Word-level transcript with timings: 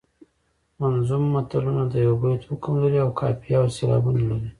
منظوم 0.79 1.23
متلونه 1.35 1.83
د 1.87 1.93
یوه 2.05 2.17
بیت 2.23 2.41
حکم 2.51 2.73
لري 2.83 2.99
او 3.03 3.09
قافیه 3.19 3.57
او 3.61 3.67
سیلابونه 3.77 4.21
لري 4.29 4.49